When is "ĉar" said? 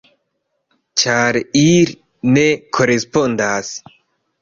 1.01-1.39